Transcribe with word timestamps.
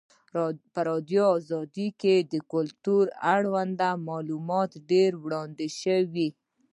په 0.31 0.39
ازادي 0.97 1.17
راډیو 1.53 1.87
کې 2.01 2.15
د 2.31 2.33
کلتور 2.53 3.05
اړوند 3.33 3.79
معلومات 4.09 4.71
ډېر 4.91 5.11
وړاندې 5.23 5.67
شوي. 5.81 6.29